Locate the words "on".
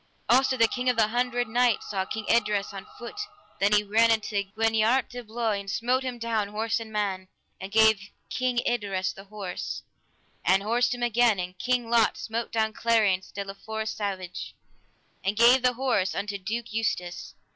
2.73-2.87